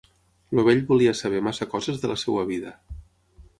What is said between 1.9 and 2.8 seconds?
de la seva vida.